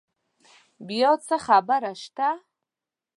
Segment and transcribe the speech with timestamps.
[0.87, 2.29] بیا څه خبره شته؟